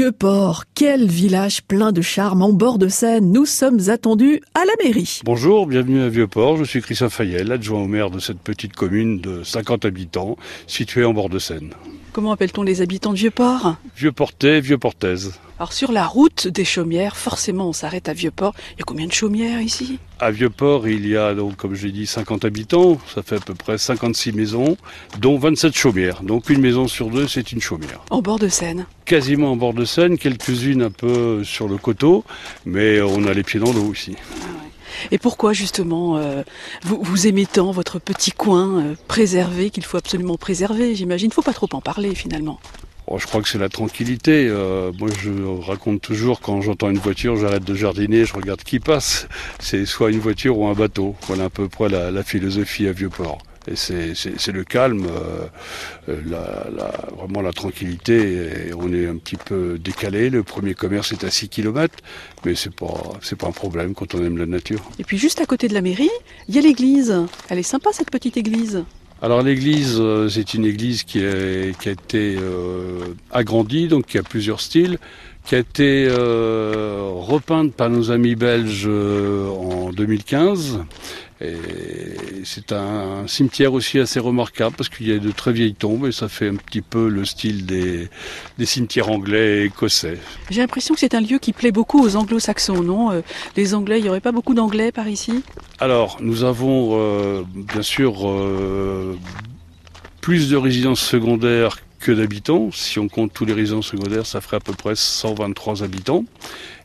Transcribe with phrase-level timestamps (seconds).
[0.00, 3.30] Vieux-Port, quel village plein de charme en bord de Seine.
[3.30, 5.20] Nous sommes attendus à la mairie.
[5.24, 6.56] Bonjour, bienvenue à Vieux-Port.
[6.56, 11.04] Je suis Christophe Fayel, adjoint au maire de cette petite commune de 50 habitants, située
[11.04, 11.74] en bord de Seine.
[12.14, 13.76] Comment appelle-t-on les habitants de Vieux-Port?
[13.94, 15.34] Vieux-Portais, Vieux-Portaise.
[15.60, 18.54] Alors sur la route des chaumières, forcément on s'arrête à Vieux-Port.
[18.72, 19.98] Il y a combien de chaumières ici?
[20.18, 22.98] À Vieux-Port, il y a donc, comme j'ai dit, 50 habitants.
[23.14, 24.78] Ça fait à peu près 56 maisons,
[25.18, 26.22] dont 27 chaumières.
[26.22, 28.00] Donc une maison sur deux, c'est une chaumière.
[28.08, 32.24] En bord de Seine Quasiment en bord de Seine, quelques-unes un peu sur le coteau,
[32.64, 34.16] mais on a les pieds dans l'eau aussi.
[35.10, 36.42] Et pourquoi justement euh,
[36.84, 40.94] vous, vous, aimez tant votre petit coin euh, préservé qu'il faut absolument préserver?
[40.94, 41.26] J'imagine.
[41.26, 42.60] Il ne faut pas trop en parler finalement.
[43.12, 44.46] Oh, je crois que c'est la tranquillité.
[44.48, 45.30] Euh, moi, je
[45.66, 49.26] raconte toujours quand j'entends une voiture, j'arrête de jardiner, je regarde qui passe.
[49.58, 51.16] C'est soit une voiture ou un bateau.
[51.26, 53.38] Voilà à peu près la, philosophie à Vieux-Port.
[53.66, 55.08] Et c'est le calme,
[56.08, 56.68] euh, la,
[57.18, 58.70] vraiment la tranquillité.
[58.78, 60.30] On est un petit peu décalé.
[60.30, 61.96] Le premier commerce est à 6 km,
[62.44, 64.88] mais c'est pas pas un problème quand on aime la nature.
[65.00, 66.10] Et puis juste à côté de la mairie,
[66.48, 67.12] il y a l'église.
[67.48, 68.84] Elle est sympa cette petite église.
[69.22, 74.62] Alors l'église, euh, c'est une église qui a, été euh, agrandie, donc qui a plusieurs
[74.62, 74.98] styles,
[75.44, 80.80] qui a été euh, repeinte par nos amis belges en 2015.
[81.42, 86.06] Et c'est un, cimetière aussi assez remarquable parce qu'il y a de très vieilles tombes
[86.06, 88.08] et ça fait un petit peu le style des,
[88.58, 90.18] des cimetières anglais et écossais.
[90.50, 93.10] J'ai l'impression que c'est un lieu qui plaît beaucoup aux anglo-saxons, non?
[93.10, 93.22] Euh,
[93.56, 95.42] Les anglais, il n'y aurait pas beaucoup d'anglais par ici?
[95.78, 99.16] Alors, nous avons euh, bien sûr euh,
[100.20, 102.70] plus de résidences secondaires que d'habitants.
[102.72, 106.24] Si on compte tous les résidents secondaires, ça ferait à peu près 123 habitants.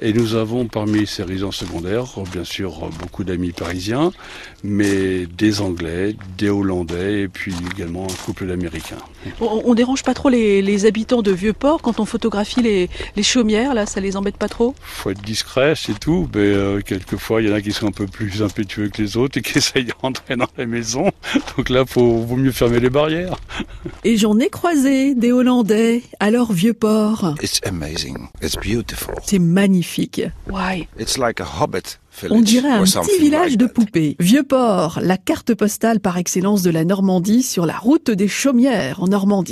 [0.00, 4.10] Et nous avons parmi ces résidents secondaires, bien sûr, beaucoup d'amis parisiens,
[4.64, 8.96] mais des Anglais, des Hollandais et puis également un couple d'Américains.
[9.40, 13.22] On, on, dérange pas trop les, les habitants de Vieux-Port quand on photographie les, les,
[13.22, 14.74] chaumières, là, ça les embête pas trop?
[14.80, 17.92] Faut être discret, c'est tout, mais euh, quelquefois il y en a qui sont un
[17.92, 21.10] peu plus impétueux que les autres et qui essayent de rentrer dans les maisons.
[21.56, 23.36] Donc là, faut vaut mieux fermer les barrières.
[24.04, 27.34] Et j'en ai croisé des Hollandais à leur Vieux-Port.
[27.42, 28.28] It's amazing.
[28.42, 29.14] It's beautiful.
[29.26, 30.22] C'est magnifique.
[30.48, 30.88] Why?
[30.98, 31.98] It's like a hobbit
[32.30, 34.16] On dirait un petit village like de poupées.
[34.20, 39.08] Vieux-Port, la carte postale par excellence de la Normandie sur la route des Chaumières en
[39.08, 39.50] Normandie.